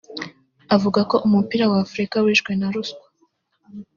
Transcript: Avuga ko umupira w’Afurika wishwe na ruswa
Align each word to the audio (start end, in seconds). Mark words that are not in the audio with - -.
Avuga 0.75 0.99
ko 1.09 1.15
umupira 1.27 1.65
w’Afurika 1.71 2.15
wishwe 2.25 2.51
na 2.59 2.67
ruswa 2.73 3.05